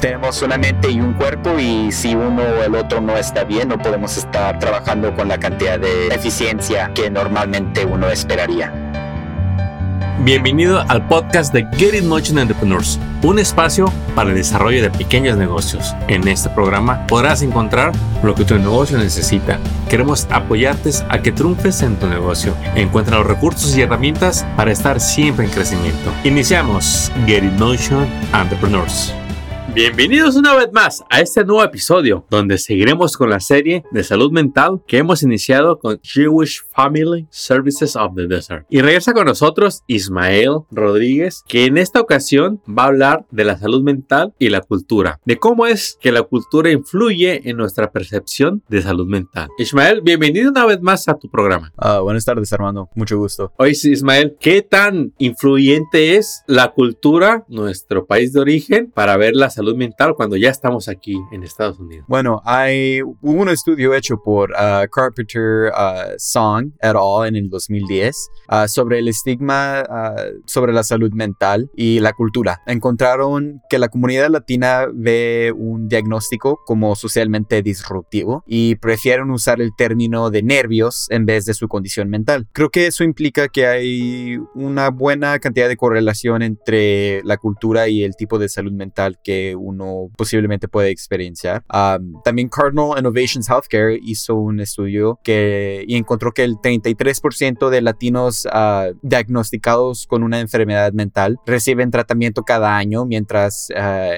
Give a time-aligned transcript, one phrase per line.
[0.00, 3.68] tenemos una mente y un cuerpo y si uno o el otro no está bien,
[3.68, 8.72] no podemos estar trabajando con la cantidad de eficiencia que normalmente uno esperaría.
[10.22, 15.36] Bienvenido al podcast de Get In Motion Entrepreneurs, un espacio para el desarrollo de pequeños
[15.38, 15.94] negocios.
[16.08, 19.58] En este programa podrás encontrar lo que tu negocio necesita.
[19.88, 22.54] Queremos apoyarte a que triunfes en tu negocio.
[22.74, 26.12] Encuentra los recursos y herramientas para estar siempre en crecimiento.
[26.24, 29.14] Iniciamos Get In Motion Entrepreneurs.
[29.72, 34.32] Bienvenidos una vez más a este nuevo episodio donde seguiremos con la serie de salud
[34.32, 38.66] mental que hemos iniciado con Jewish Family Services of the Desert.
[38.68, 43.58] Y regresa con nosotros Ismael Rodríguez que en esta ocasión va a hablar de la
[43.58, 48.64] salud mental y la cultura, de cómo es que la cultura influye en nuestra percepción
[48.68, 49.50] de salud mental.
[49.56, 51.72] Ismael, bienvenido una vez más a tu programa.
[51.78, 53.52] Uh, buenas tardes Armando, mucho gusto.
[53.56, 59.48] Oye Ismael, ¿qué tan influyente es la cultura, nuestro país de origen, para ver la
[59.48, 62.06] salud salud mental cuando ya estamos aquí en Estados Unidos?
[62.08, 67.28] Bueno, hay un estudio hecho por uh, Carpenter uh, Song et al.
[67.28, 69.84] en el 2010 uh, sobre el estigma
[70.46, 72.62] sobre la salud mental y la cultura.
[72.66, 79.72] Encontraron que la comunidad latina ve un diagnóstico como socialmente disruptivo y prefieren usar el
[79.76, 82.48] término de nervios en vez de su condición mental.
[82.52, 88.04] Creo que eso implica que hay una buena cantidad de correlación entre la cultura y
[88.04, 91.64] el tipo de salud mental que uno posiblemente puede experienciar.
[92.24, 98.46] también Cardinal Innovations Healthcare hizo un estudio que y encontró que el 33% de latinos
[98.52, 104.10] ah, diagnosticados con una enfermedad mental reciben tratamiento cada año, mientras ah,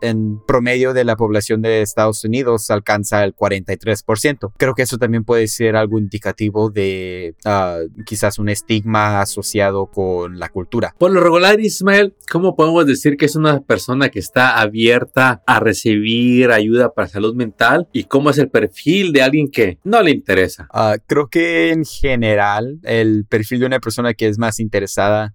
[0.00, 4.52] en promedio de la población de Estados Unidos alcanza el 43%.
[4.56, 10.38] Creo que eso también puede ser algo indicativo de ah, quizás un estigma asociado con
[10.38, 10.94] la cultura.
[10.98, 15.42] Por lo regular, Ismael, ¿cómo podemos decir que es una persona que está abierta abierta
[15.46, 20.02] a recibir ayuda para salud mental y cómo es el perfil de alguien que no
[20.02, 20.68] le interesa?
[20.72, 25.34] Ah, creo que en general el perfil de una persona que es más interesada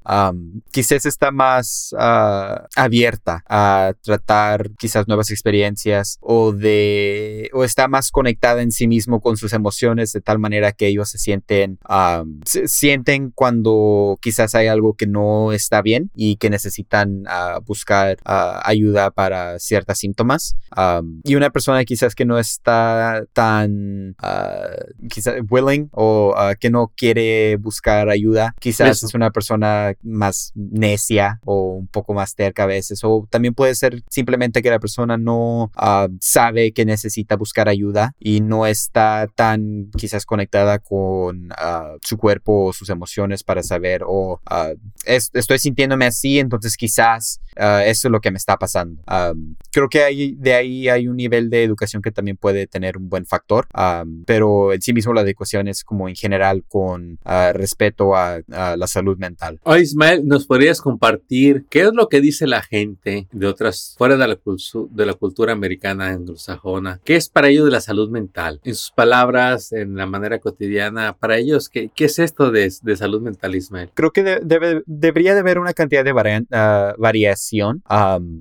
[0.72, 8.10] quizás está más ah, abierta a tratar quizás nuevas experiencias o de o está más
[8.12, 11.78] conectada en sí mismo con sus emociones de tal manera que ellos se sienten
[12.46, 18.18] se sienten cuando quizás hay algo que no está bien y que necesitan ah, buscar
[18.26, 20.56] ayuda para ciertos síntomas.
[21.24, 26.92] y una persona quizás que no está tan uh, quizás willing o ah, que no
[26.96, 32.68] quiere buscar ayuda, quizás es una persona más necia o un poco más terca a
[32.68, 33.00] veces.
[33.04, 35.72] O también puede ser simplemente que la persona no
[36.20, 41.50] sabe que necesita buscar ayuda y no está tan quizás conectada con
[42.02, 44.40] su cuerpo o sus emociones para saber o
[45.06, 49.02] estoy sintiéndome así, entonces quizás eso es lo que me está pasando
[49.72, 53.10] creo que hay, de ahí hay un nivel de educación que también puede tener un
[53.10, 53.68] buen factor,
[54.26, 58.88] pero en sí mismo la educación es como en general con ah, respeto a, la
[58.88, 59.60] salud mental.
[59.64, 64.18] Oh, Ismael, ¿nos podrías compartir qué es lo que dice la gente de otras, fuera
[64.18, 64.38] de la,
[64.92, 67.00] de la cultura americana anglosajona?
[67.04, 68.62] ¿Qué es para ellos de la salud mental?
[68.64, 72.98] En sus palabras, en la manera cotidiana, para ellos, ¿qué, qué es esto de, de,
[72.98, 73.90] salud mental, Ismael?
[73.94, 77.84] Creo que debe, debería de haber una cantidad de ah, variación.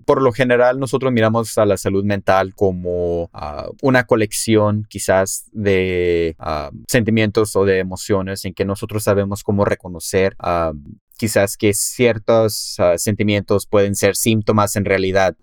[0.04, 6.36] por lo general, nosotros miramos a la salud mental como ah, una colección quizás de
[6.38, 10.72] ah, sentimientos o de emociones en que nosotros sabemos cómo reconocer ah,
[11.16, 15.36] quizás que ciertos ah, sentimientos pueden ser síntomas en realidad.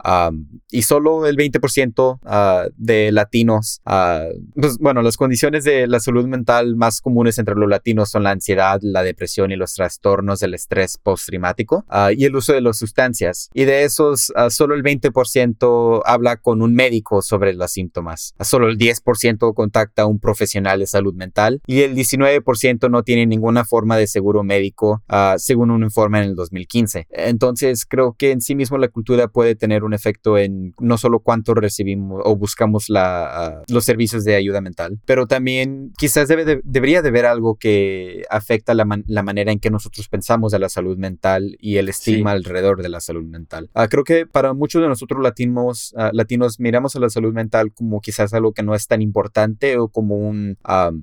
[0.69, 6.25] y solo el 20% ah, de latinos, ah, pues, bueno, las condiciones de la salud
[6.25, 10.53] mental más comunes entre los latinos son la ansiedad, la depresión y los trastornos del
[10.53, 13.49] estrés postraumático y el uso de las sustancias.
[13.53, 18.33] Y de esos, solo el 20% habla con un médico sobre los síntomas.
[18.39, 23.25] Solo el 10% contacta a un profesional de salud mental y el 19% no tiene
[23.25, 25.03] ninguna forma de seguro médico,
[25.37, 27.07] según un informe en el 2015.
[27.11, 31.19] Entonces, creo que en sí mismo la cultura puede tener un efecto en no solo
[31.19, 36.61] cuánto recibimos o buscamos la, ah, los servicios de ayuda mental, pero también quizás debe
[36.63, 40.97] debería de haber algo que afecta la, manera en que nosotros pensamos de la salud
[40.97, 43.69] mental y el estigma alrededor de la salud mental.
[43.73, 47.71] Ah, creo que para muchos de nosotros latinos, ah, latinos miramos a la salud mental
[47.73, 50.57] como quizás algo que no es tan importante o como, un,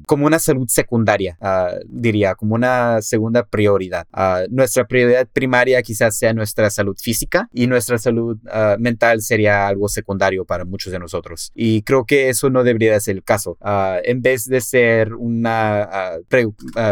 [0.06, 1.38] como una salud secundaria,
[1.86, 4.06] diría, como una segunda prioridad
[4.50, 8.38] nuestra prioridad primaria quizás sea nuestra salud física y nuestra salud
[8.78, 11.52] mental sería algo secundario para muchos de nosotros.
[11.54, 13.56] Y creo que eso no debería ser el caso.
[14.04, 16.18] en vez de ser una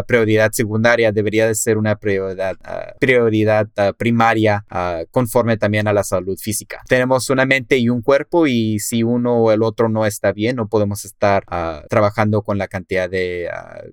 [0.06, 2.56] prioridad secundaria, debería de ser una prioridad,
[2.99, 4.64] prioridad primaria
[5.11, 6.82] conforme también a la salud física.
[6.88, 10.56] Tenemos una mente y un cuerpo y si uno o el otro no está bien,
[10.56, 11.44] no podemos estar
[11.88, 13.49] trabajando con la cantidad de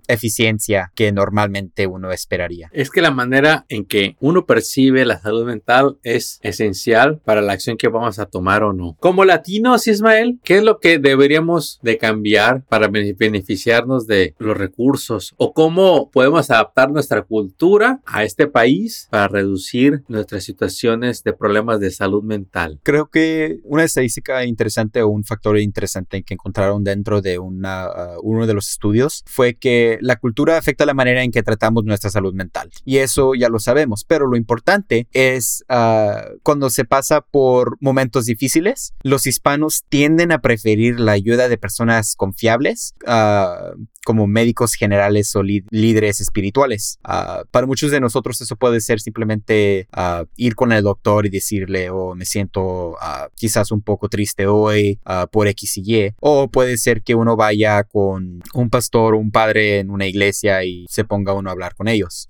[0.08, 2.70] eficiencia que normalmente uno esperaría.
[2.74, 7.54] Es que la manera en que uno percibe la salud mental es esencial para la
[7.54, 8.98] acción que vamos a tomar o no.
[9.00, 15.34] Como latinos, Ismael, ¿qué es lo que deberíamos de cambiar para beneficiarnos de los recursos
[15.38, 21.80] o cómo podemos adaptar nuestra cultura a este país para reducir nuestras situaciones de problemas
[21.80, 22.80] de salud mental?
[22.84, 28.20] Creo que una estadística interesante o un factor interesante que encontraron dentro de una, uh,
[28.22, 32.10] uno de los estudios fue que la cultura afecta la manera en que tratamos nuestra
[32.10, 32.70] salud mental.
[32.86, 38.26] Y eso ya lo sabemos, pero lo importante es uh, cuando se pasa por momentos
[38.26, 45.36] difíciles, los hispanos tienden a preferir la ayuda de personas confiables uh, como médicos generales
[45.36, 47.00] o líderes espirituales.
[47.08, 51.30] Uh, para muchos de nosotros eso puede ser simplemente uh, ir con el doctor y
[51.30, 55.00] decirle, oh, me siento uh, quizás un poco triste hoy
[55.32, 56.14] por X y Y.
[56.20, 60.64] O puede ser que uno vaya con un pastor o un padre en una iglesia
[60.64, 62.28] y se ponga uno a hablar con ellos.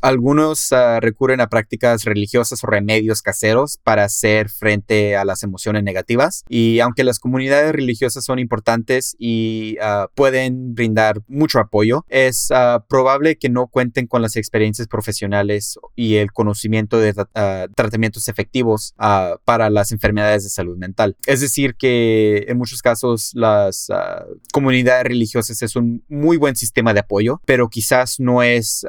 [0.00, 0.70] algunos
[1.00, 6.44] recurren a prácticas religiosas o remedios caseros para hacer frente a las emociones negativas.
[6.48, 9.76] Y aunque las comunidades religiosas son importantes y
[10.14, 16.16] pueden brindar mucho apoyo, es ah, probable que no cuenten con las experiencias profesionales y
[16.16, 21.16] el conocimiento de ah, tratamientos efectivos ah, para las enfermedades de salud mental.
[21.26, 23.88] Es decir, que en muchos casos las
[24.52, 28.86] comunidades religiosas es un muy buen sistema de apoyo, pero quizás no es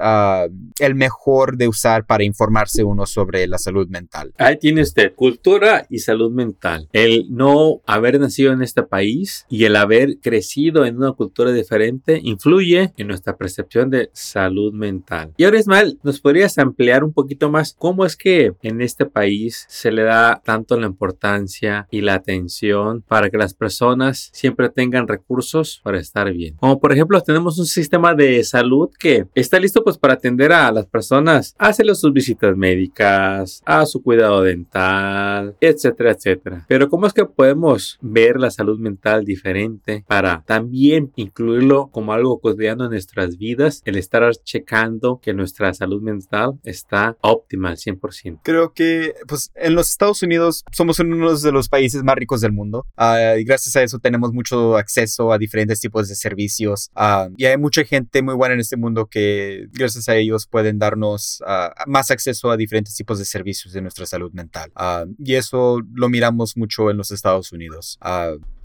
[0.80, 4.34] el mejor de usar para informarse uno sobre la salud mental.
[4.38, 6.90] Ahí tiene usted cultura y salud mental.
[6.94, 11.99] El no haber nacido en este país y el haber crecido en una cultura diferente
[12.08, 15.34] influye en nuestra percepción de salud mental.
[15.38, 19.66] Y ahora Ismael, ¿nos podrías ampliar un poquito más cómo es que en este país
[19.70, 25.08] se le da tanto la importancia y la atención para que las personas siempre tengan
[25.08, 26.56] recursos para estar bien?
[26.56, 30.72] Como por ejemplo tenemos un sistema de salud que está listo pues para atender a
[30.72, 36.66] las personas, hacerle sus visitas médicas, a su cuidado dental, etcétera, etcétera.
[36.68, 42.40] Pero ¿cómo es que podemos ver la salud mental diferente para también incluirlo como algo
[42.40, 48.42] cotidiano en nuestras vidas, el estar checando que nuestra salud mental está óptima al 100%.
[48.44, 52.52] Creo que pues en los Estados Unidos somos uno de los países más ricos del
[52.52, 52.86] mundo.
[52.98, 56.92] Uh, y gracias a eso tenemos mucho acceso a diferentes tipos de servicios.
[56.96, 60.80] Uh, y hay mucha gente muy buena en este mundo que gracias a ellos pueden
[60.80, 64.72] darnos uh, más acceso a diferentes tipos de servicios de nuestra salud mental.
[65.18, 67.98] Y eso lo miramos mucho en los Estados Unidos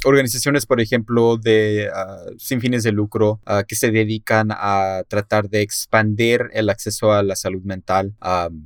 [0.04, 1.90] organizaciones, por ejemplo, de
[2.38, 7.36] sin fines de lucro que se dedican a tratar de expandir el acceso a la
[7.36, 8.14] salud mental.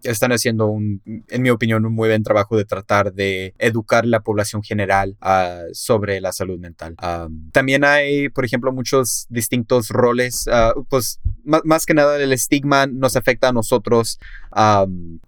[0.03, 4.21] están haciendo, un, en mi opinión, un muy buen trabajo de tratar de educar la
[4.21, 5.17] población general
[5.73, 6.97] sobre la salud mental.
[7.53, 10.47] también hay, por ejemplo, muchos distintos roles,
[10.89, 11.21] pues
[11.65, 14.19] más, que nada el estigma nos afecta a nosotros.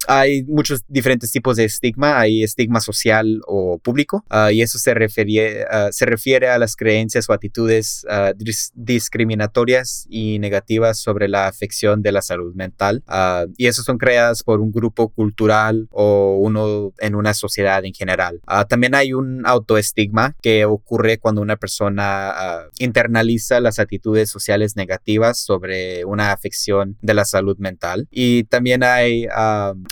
[0.07, 2.19] hay muchos diferentes tipos de estigma.
[2.19, 7.33] Hay estigma social o público y eso se refiere, se refiere a las creencias o
[7.33, 8.05] actitudes
[8.73, 13.03] discriminatorias y negativas sobre la afección de la salud mental.
[13.07, 17.93] Uh, y esas son creadas por un grupo cultural o uno en una sociedad en
[17.93, 18.41] general.
[18.47, 24.75] Uh, también hay un autoestigma que ocurre cuando una persona uh, internaliza las actitudes sociales
[24.75, 28.07] negativas sobre una afección de la salud mental.
[28.11, 29.27] Y también hay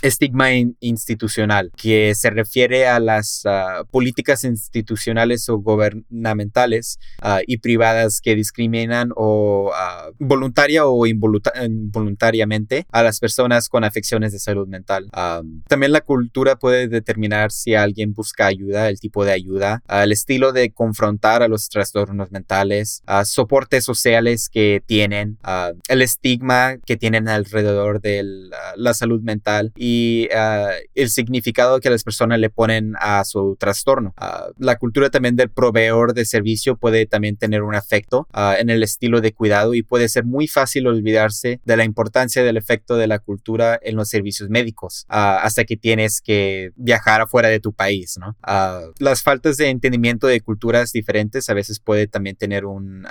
[0.02, 3.44] estigma in institucional que se refiere a las
[3.92, 7.00] políticas institucionales o gubernamentales
[7.48, 14.40] y privadas que discriminan o uh, voluntaria o involuntariamente a las personas con afecciones de
[14.40, 15.10] salud mental.
[15.68, 20.52] también la cultura puede determinar si alguien busca ayuda, el tipo de ayuda, el estilo
[20.52, 25.38] de confrontar a los trastornos mentales, soportes sociales que tienen,
[25.88, 28.24] el estigma que tienen alrededor de
[28.76, 30.28] la salud mental y
[30.96, 34.14] el significado que las personas le ponen a su trastorno.
[34.58, 38.28] la cultura también del proveedor de servicio puede también tener un efecto
[38.58, 42.58] en el estilo de cuidado y puede ser muy fácil olvidarse de la importancia del
[42.58, 47.60] efecto de la cultura en los servicios médicos hasta que tienes que viajar afuera de
[47.60, 48.36] tu país, ¿no?
[49.00, 53.06] Las faltas de entendimiento de culturas diferentes a veces puede también tener un,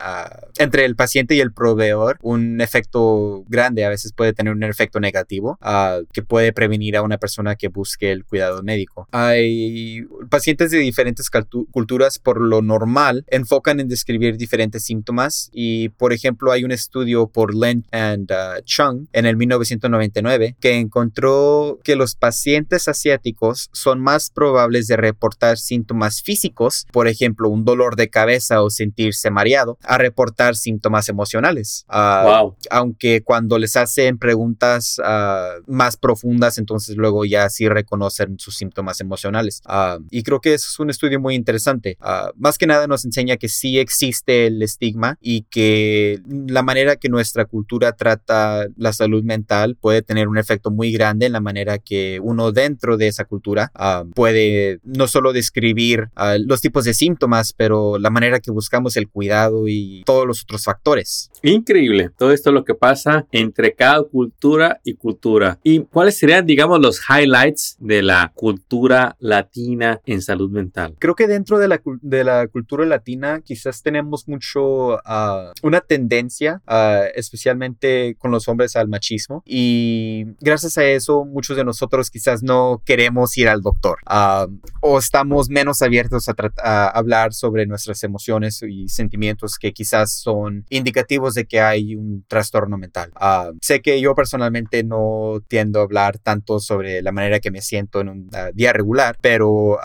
[0.59, 4.63] entre el paciente y el proveedor, un efecto efecto grande, a veces puede tener un
[4.63, 9.09] efecto negativo ah, que puede prevenir a una persona que busque el cuidado médico.
[9.11, 11.29] Hay pacientes de diferentes
[11.71, 17.29] culturas por lo normal enfocan en describir diferentes síntomas y por ejemplo hay un estudio
[17.29, 24.01] por Lin and uh, Chung en el 1999 que encontró que los pacientes asiáticos son
[24.01, 29.79] más probables de reportar síntomas físicos, por ejemplo un dolor de cabeza o sentirse mareado,
[29.83, 31.85] a reportar síntomas emocionales.
[31.89, 38.57] Uh, Aunque cuando les hacen preguntas uh, más profundas, entonces luego ya sí reconocen sus
[38.57, 39.63] síntomas emocionales.
[40.11, 41.97] y creo que eso es un estudio muy interesante.
[42.37, 47.09] más que nada nos enseña que sí existe el estigma y que la manera que
[47.09, 51.79] nuestra cultura trata la salud mental puede tener un efecto muy grande en la manera
[51.79, 53.73] que uno dentro de esa cultura
[54.15, 56.11] puede no solo describir
[56.41, 60.65] los tipos de síntomas, pero la manera que buscamos el cuidado y todos los otros
[60.65, 61.31] factores.
[61.43, 62.11] Increíble.
[62.17, 65.59] Todo esto es lo que pasa entre cada cultura y cultura.
[65.63, 70.97] ¿Y cuáles serían, digamos, los highlights de la cultura latina en salud mental?
[70.99, 76.63] Creo que dentro de la, de la cultura latina quizás tenemos mucho uh, una tendencia,
[76.67, 79.43] uh, especialmente con los hombres, al machismo.
[79.47, 84.51] Y gracias a eso, muchos de nosotros quizás no queremos ir al doctor uh,
[84.81, 90.65] o estamos menos abiertos a, a hablar sobre nuestras emociones y sentimientos que quizás son
[90.71, 92.48] indicativos de que hay un trastorno
[92.79, 93.13] mental.
[93.61, 98.01] sé que yo personalmente no tiendo a hablar tanto sobre la manera que me siento
[98.01, 99.79] en un día regular, pero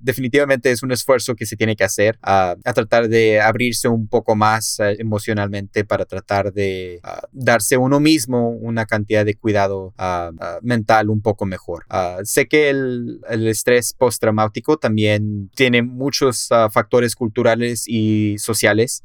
[0.00, 4.36] definitivamente es un esfuerzo que se tiene que hacer a tratar de abrirse un poco
[4.36, 7.00] más emocionalmente para tratar de
[7.32, 9.94] darse uno mismo una cantidad de cuidado
[10.62, 11.84] mental un poco mejor.
[12.24, 19.02] sé que el, el estrés postraumático también tiene muchos factores culturales y sociales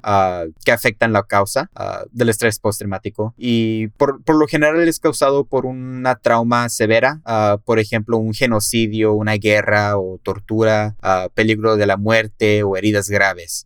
[0.65, 1.69] que afectan la causa
[2.11, 3.02] del estrés postraumático
[3.37, 7.21] y por, por, lo general es causado por una trauma severa,
[7.65, 10.95] por ejemplo un genocidio, una guerra o tortura,
[11.33, 13.65] peligro de la muerte o heridas graves.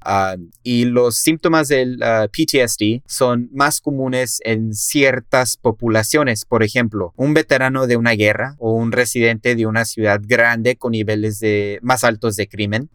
[0.63, 1.99] y los síntomas del
[2.31, 8.73] PTSD son más comunes en ciertas poblaciones, por ejemplo, un veterano de una guerra o
[8.73, 12.89] un residente de una ciudad grande con niveles de más altos de crimen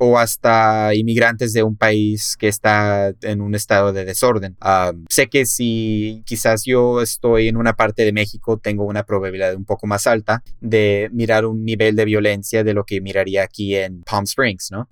[0.00, 4.56] o hasta inmigrantes de un país que está en un estado de desorden.
[5.08, 5.67] sé que si
[6.24, 10.42] quizás yo estoy en una parte de México, tengo una probabilidad un poco más alta
[10.60, 14.88] de mirar un nivel de violencia de lo que miraría aquí en Palm Springs, ¿no?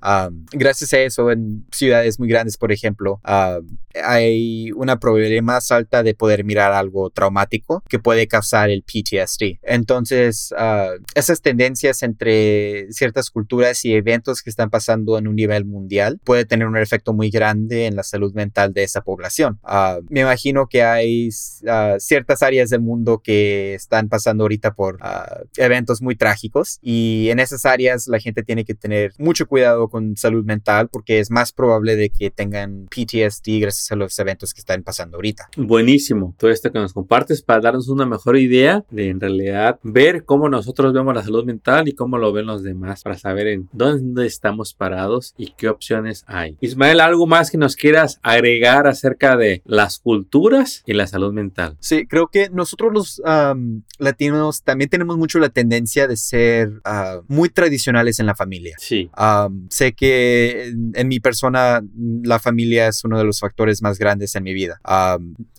[0.53, 3.21] gracias a eso, en ciudades muy grandes, por ejemplo,
[4.05, 9.59] hay una probabilidad más alta de poder mirar algo traumático que puede causar el PTSD.
[9.63, 10.55] Entonces,
[11.15, 16.45] esas tendencias entre ciertas culturas y eventos que están pasando en un nivel mundial puede
[16.45, 19.59] tener un efecto muy grande en la salud mental de esa población.
[20.09, 21.31] me imagino que hay
[21.99, 24.99] ciertas áreas del mundo que están pasando ahorita por
[25.57, 30.17] eventos muy trágicos y en esas áreas la gente tiene que tener mucho cuidado con
[30.17, 34.61] salud mental porque es más probable de que tengan PTSD gracias a los eventos que
[34.61, 35.49] están pasando ahorita.
[35.57, 40.25] Buenísimo todo esto que nos compartes para darnos una mejor idea de en realidad ver
[40.25, 43.69] cómo nosotros vemos la salud mental y cómo lo ven los demás para saber en
[43.73, 46.57] dónde estamos parados y qué opciones hay.
[46.61, 50.56] Ismael, ¿algo más que nos quieras agregar acerca de las culturas
[50.87, 51.77] y la salud mental?
[51.81, 53.23] Sí, creo que nosotros los
[53.99, 58.77] latinos también tenemos mucho la tendencia de ser ah, muy tradicionales en la familia.
[58.79, 59.11] Sí.
[59.71, 61.83] sé que en, mi persona
[62.23, 64.81] la familia es uno de los factores más grandes en mi vida.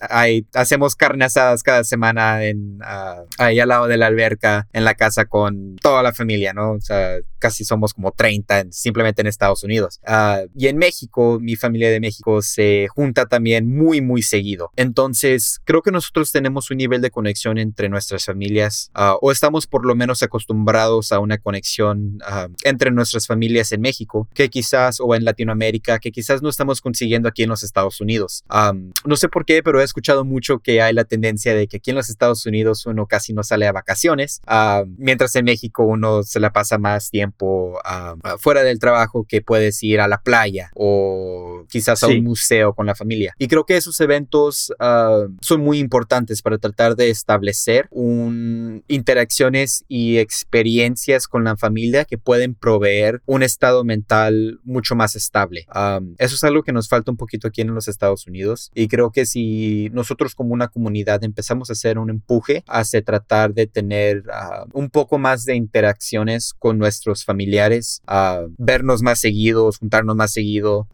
[0.00, 4.84] hay, hacemos carne asadas cada semana en, uh, ahí al lado de la alberca en
[4.84, 6.72] la casa con toda la familia, ¿no?
[6.72, 10.00] O sea, casi somos como 30 simplemente en Estados Unidos.
[10.06, 14.70] Ah, y en México, mi familia de México se junta también muy, muy seguido.
[14.78, 19.66] Entonces, creo que nosotros tenemos un nivel de conexión entre nuestras familias ah, o estamos
[19.66, 25.00] por lo menos acostumbrados a una conexión ah, entre nuestras familias en México que quizás
[25.00, 28.44] o en Latinoamérica que quizás no estamos consiguiendo aquí en los Estados Unidos.
[29.04, 31.90] no sé por qué, pero he escuchado mucho que hay la tendencia de que aquí
[31.90, 34.40] en los Estados Unidos uno casi no sale a vacaciones,
[34.96, 37.80] mientras en México uno se la pasa más tiempo
[38.38, 42.86] fuera del trabajo que puedes ir a la playa o quizás a un museo con
[42.86, 43.34] la familia.
[43.38, 49.84] Y creo que esos eventos ah, son muy importantes para tratar de establecer un, interacciones
[49.88, 55.66] y experiencias con la familia que pueden proveer un estado mental mucho más estable.
[56.18, 59.10] eso es algo que nos falta un poquito aquí en los Estados Unidos y creo
[59.10, 64.24] que si nosotros como una comunidad empezamos a hacer un empuje hacia tratar de tener
[64.32, 70.32] ah, un poco más de interacciones con nuestros familiares, uh, vernos más seguidos, juntarnos más
[70.32, 70.88] seguido,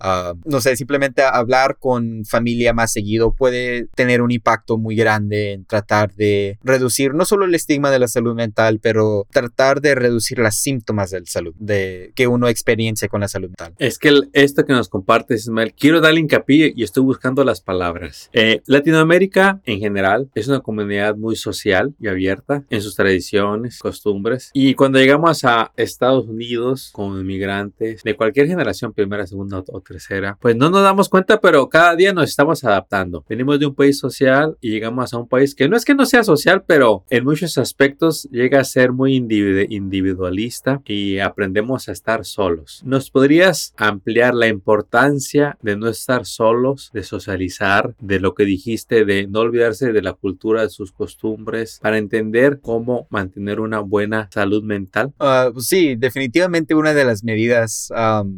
[0.45, 3.64] no sé, simplemente hablar con familia más seguido puede
[3.95, 8.09] tener un impacto muy grande en tratar de reducir no solo el estigma de la
[8.09, 13.21] salud mental, pero tratar de reducir las síntomas de salud, de que uno experiencia con
[13.21, 13.75] la salud mental.
[13.79, 18.31] Es que esto que nos compartes, Ismael, quiero darle hincapié y estoy buscando las palabras.
[18.33, 24.51] Eh, Latinoamérica en general es una comunidad muy social y abierta en sus tradiciones, costumbres.
[24.53, 30.39] Y cuando llegamos a Estados Unidos como inmigrantes de cualquier generación, primera, segunda o tercera,
[30.41, 33.25] pues no nos damos cuenta, pero cada día nos estamos adaptando.
[33.29, 36.07] Venimos de un país social y llegamos a un país que no es que no
[36.07, 42.25] sea social, pero en muchos aspectos llega a ser muy individualista y aprendemos a estar
[42.25, 42.83] solos.
[42.85, 49.05] ¿Nos podrías ampliar la importancia de no estar solos, de socializar, de lo que dijiste,
[49.05, 54.29] de no olvidarse de la cultura, de sus costumbres, para entender cómo mantener una buena
[54.33, 55.13] salud mental?
[55.19, 57.91] Pues sí, definitivamente una de las medidas,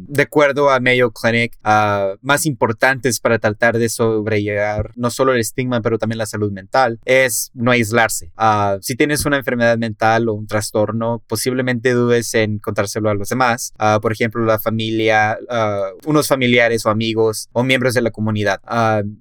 [0.07, 5.39] de acuerdo a Mayo Clinic, uh, más importantes para tratar de sobrellevar no solo el
[5.39, 8.31] estigma, pero también la salud mental, es no aislarse.
[8.37, 13.29] Uh, si tienes una enfermedad mental o un trastorno, posiblemente dudes en contárselo a los
[13.29, 13.73] demás.
[13.79, 15.37] Uh, por ejemplo, la familia,
[16.05, 18.61] unos familiares o amigos o miembros de la comunidad.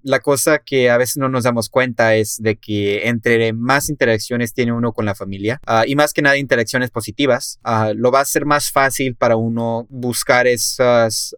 [0.02, 4.52] la cosa que a veces no nos damos cuenta es de que entre más interacciones
[4.52, 7.58] tiene uno con la familia y más que nada interacciones positivas,
[7.94, 11.34] lo va a ser más fácil para uno buscar esas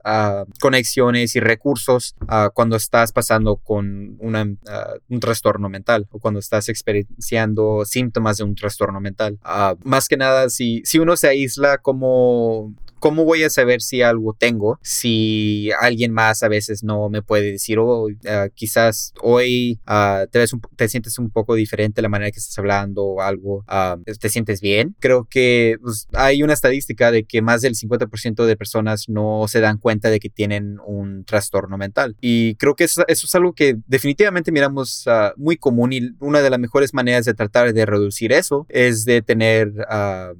[0.60, 2.14] conexiones y recursos
[2.54, 8.54] cuando estás pasando con una, un trastorno mental o cuando estás experienciando síntomas de un
[8.54, 9.38] trastorno mental.
[9.84, 14.34] más que nada, si, si uno se aísla como ¿cómo voy a saber si algo
[14.38, 14.78] tengo?
[14.82, 20.38] Si alguien más a veces no me puede decir, oh, ah, quizás hoy ah, te,
[20.38, 24.28] ves te sientes un poco diferente la manera que estás hablando o algo, ah, te
[24.28, 24.96] sientes bien.
[24.98, 29.60] Creo que pues, hay una estadística de que más del 50% de personas no se
[29.60, 32.16] dan cuenta de que tienen un trastorno mental.
[32.20, 35.04] Y creo que eso, es algo que definitivamente miramos
[35.36, 39.22] muy común y una de las mejores maneras de tratar de reducir eso es de
[39.22, 39.72] tener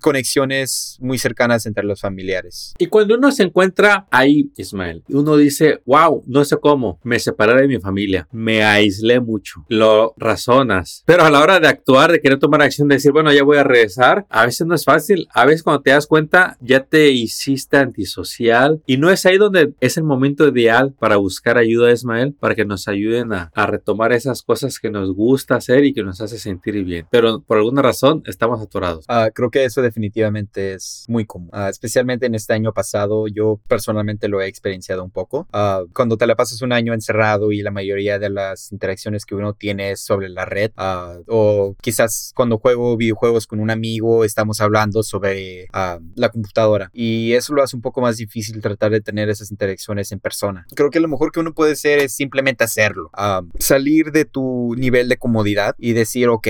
[0.01, 2.48] conexiones muy cercanas entre los familiares.
[2.79, 7.61] Y cuando uno se encuentra ahí, Ismael, uno dice, wow, no sé cómo, me separé
[7.61, 12.21] de mi familia, me aislé mucho, lo razonas, pero a la hora de actuar, de
[12.21, 15.29] querer tomar acción, de decir, bueno, ya voy a regresar, a veces no es fácil,
[15.33, 18.83] a veces cuando te das cuenta, ya te hiciste antisocial.
[18.87, 22.65] Y no es ahí donde es el momento ideal para buscar ayuda, Ismael, para que
[22.65, 26.83] nos ayuden a, retomar esas cosas que nos gusta hacer y que nos hace sentir
[26.85, 27.07] bien.
[27.11, 29.05] Pero por alguna razón estamos atorados.
[29.09, 33.61] Ah, creo que eso definitivamente es muy común, ah, especialmente en este año pasado, yo
[33.69, 35.47] personalmente lo he experienciado un poco.
[35.53, 39.35] Ah, cuando te la pasas un año encerrado y la mayoría de las interacciones que
[39.35, 44.25] uno tiene es sobre la red, uh, o quizás cuando juego videojuegos con un amigo,
[44.25, 46.91] estamos hablando sobre uh, la computadora.
[46.93, 50.67] Y eso lo hace un poco más difícil tratar de tener esas interacciones en persona.
[50.75, 53.11] Creo que lo mejor que uno puede hacer es simplemente hacerlo.
[53.59, 56.49] salir de tu nivel de comodidad y decir, ok,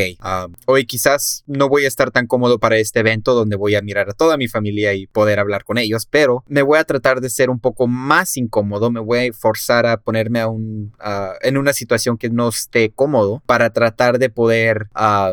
[0.66, 4.10] hoy quizás no voy a estar tan cómodo para este evento donde voy a mirar
[4.10, 7.30] a toda mi familia y poder hablar con ellos, pero me voy a tratar de
[7.30, 10.92] ser un poco más incómodo, me voy a forzar a ponerme a un,
[11.42, 14.88] en una situación que no esté cómodo para tratar de poder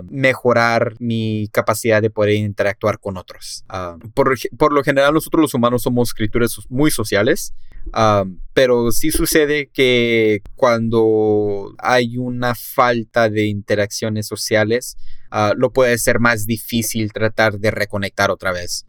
[0.09, 3.65] mejorar mi capacidad de poder interactuar con otros.
[4.13, 7.53] por, por, lo general nosotros los humanos somos criaturas muy sociales,
[8.53, 14.97] pero sí sucede que cuando hay una falta de interacciones sociales,
[15.57, 18.85] lo puede ser más difícil tratar de reconectar otra vez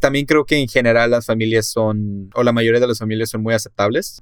[0.00, 3.42] también creo que en general las familias son, o la mayoría de las familias son
[3.42, 4.18] muy aceptables.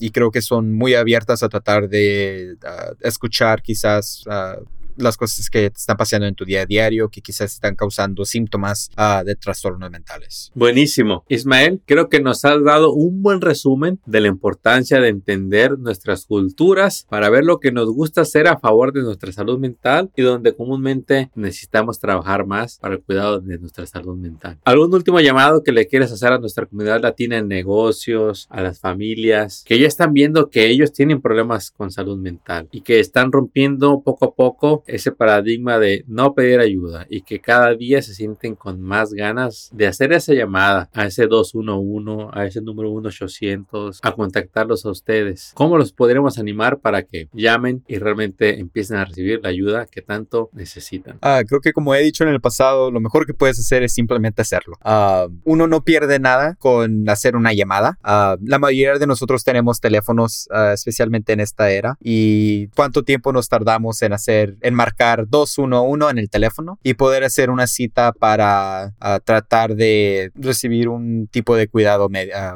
[0.00, 4.64] y creo que son muy abiertas a tratar de ah, escuchar quizás uh,
[4.98, 8.24] las cosas que te están pasando en tu día a diario que quizás están causando
[8.24, 10.50] síntomas uh, de trastornos mentales.
[10.54, 11.24] Buenísimo.
[11.28, 16.26] Ismael, creo que nos has dado un buen resumen de la importancia de entender nuestras
[16.26, 20.22] culturas para ver lo que nos gusta hacer a favor de nuestra salud mental y
[20.22, 24.58] donde comúnmente necesitamos trabajar más para el cuidado de nuestra salud mental.
[24.64, 28.80] ¿Algún último llamado que le quieras hacer a nuestra comunidad latina en negocios, a las
[28.80, 33.32] familias, que ya están viendo que ellos tienen problemas con salud mental y que están
[33.32, 38.14] rompiendo poco a poco ese paradigma de no pedir ayuda y que cada día se
[38.14, 44.00] sienten con más ganas de hacer esa llamada a ese 211, a ese número 1800,
[44.02, 45.52] a contactarlos a ustedes.
[45.54, 50.02] ¿Cómo los podríamos animar para que llamen y realmente empiecen a recibir la ayuda que
[50.02, 51.18] tanto necesitan?
[51.22, 53.92] Ah, creo que como he dicho en el pasado, lo mejor que puedes hacer es
[53.92, 54.76] simplemente hacerlo.
[54.82, 57.98] Ah, uno no pierde nada con hacer una llamada.
[58.02, 61.96] Ah, la mayoría de nosotros tenemos teléfonos, especialmente en esta era.
[62.00, 67.50] ¿Y cuánto tiempo nos tardamos en hacer, marcar 211 en el teléfono y poder hacer
[67.50, 72.08] una cita para tratar de recibir un tipo de cuidado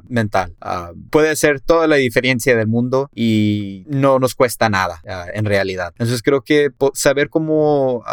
[0.09, 0.55] mental?
[1.11, 5.03] puede hacer toda la diferencia del mundo y no nos cuesta nada
[5.35, 5.89] en realidad.
[5.99, 8.05] Entonces creo que saber cómo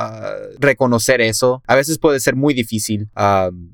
[0.59, 3.09] reconocer eso a veces puede ser muy difícil.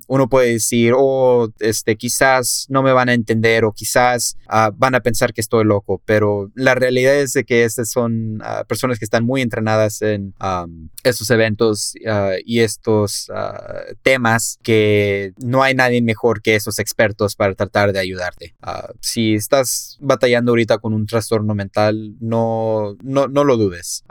[0.07, 4.37] uno puede decir, oh, este, quizás no me van a entender o quizás
[4.75, 8.99] van a pensar que estoy loco, pero la realidad es de que estas son personas
[8.99, 10.14] que están muy entrenadas en
[11.03, 13.31] estos eventos ah, y estos
[14.01, 18.55] temas que no hay nadie mejor que esos expertos para tratar de ayudarte.
[18.99, 24.03] si estás batallando ahorita con un trastorno mental, no, no, no lo dudes.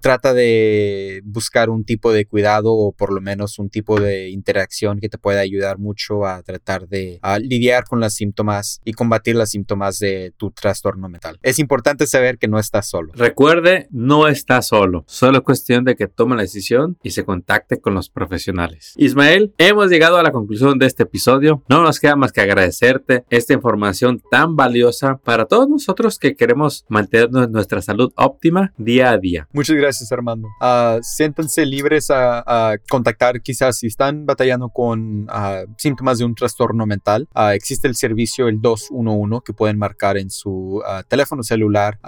[0.00, 5.00] trata de buscar un tipo de cuidado o por lo menos un tipo de interacción
[5.00, 9.50] que te pueda ayudar mucho a tratar de lidiar con los síntomas y combatir los
[9.50, 11.38] síntomas de tu trastorno mental.
[11.42, 13.12] Es importante saber que no estás solo.
[13.14, 15.04] Recuerde, no está solo.
[15.06, 18.92] Solo cuestión de que tome la decisión y se contacte con los profesionales.
[18.98, 21.62] Ismael, hemos llegado a la conclusión de este episodio.
[21.70, 26.84] No nos queda más que agradecerte esta información tan valiosa para todos nosotros que queremos
[26.90, 29.48] mantener nuestra salud óptima día a día.
[29.54, 30.48] Muchas gracias, Armando.
[30.60, 36.84] Uh, siéntanse libres a, contactar quizás si están batallando con uh, síntomas de un trastorno
[36.84, 37.26] mental.
[37.34, 41.98] Uh, existe el servicio el 211 que pueden marcar en su teléfono celular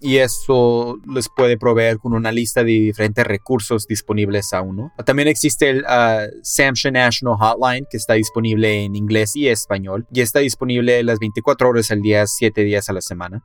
[0.00, 4.92] y eso les puede proveer con una lista de diferentes recursos disponibles a uno.
[5.04, 5.84] También existe el
[6.42, 11.68] Samsung National Hotline que está disponible en inglés y español y está disponible las 24
[11.68, 13.42] horas al día, 7 días a la semana.